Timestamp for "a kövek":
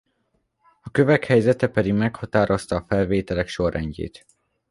0.81-1.25